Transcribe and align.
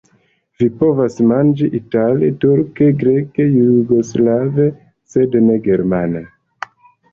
Vi 0.61 0.67
povas 0.77 1.17
manĝi 1.31 1.69
itale, 1.79 2.31
turke, 2.45 2.89
greke, 3.05 3.47
jugoslave, 3.59 4.69
sed 5.15 5.41
ne 5.47 5.63
germane. 5.71 6.27